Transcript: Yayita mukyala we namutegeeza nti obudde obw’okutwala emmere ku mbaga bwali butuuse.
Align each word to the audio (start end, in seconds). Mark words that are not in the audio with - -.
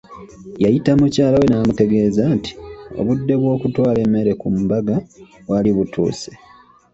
Yayita 0.63 0.91
mukyala 0.99 1.35
we 1.41 1.45
namutegeeza 1.49 2.23
nti 2.35 2.51
obudde 2.99 3.33
obw’okutwala 3.37 3.99
emmere 4.05 4.31
ku 4.41 4.47
mbaga 4.63 4.95
bwali 5.45 5.69
butuuse. 5.77 6.31